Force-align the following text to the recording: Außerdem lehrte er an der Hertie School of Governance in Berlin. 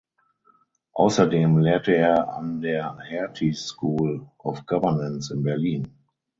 Außerdem 0.93 1.59
lehrte 1.59 1.95
er 1.95 2.33
an 2.35 2.59
der 2.61 2.97
Hertie 3.01 3.53
School 3.53 4.27
of 4.39 4.65
Governance 4.65 5.31
in 5.31 5.43
Berlin. 5.43 5.95